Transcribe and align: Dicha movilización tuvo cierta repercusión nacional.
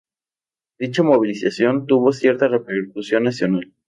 Dicha 0.79 1.03
movilización 1.03 1.85
tuvo 1.85 2.11
cierta 2.11 2.47
repercusión 2.47 3.21
nacional. 3.25 3.71